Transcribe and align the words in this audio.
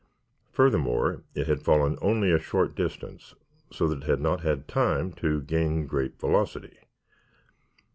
Furthermore, 0.51 1.21
it 1.35 1.45
had 1.45 1.61
fallen 1.61 1.99
only 2.01 2.31
a 2.31 2.39
short 2.39 2.73
distance, 2.73 3.35
so 3.71 3.87
that 3.87 3.99
it 3.99 4.09
had 4.09 4.19
not 4.19 4.41
had 4.41 4.67
time 4.67 5.11
to 5.13 5.41
gain 5.41 5.85
great 5.85 6.19
velocity. 6.19 6.79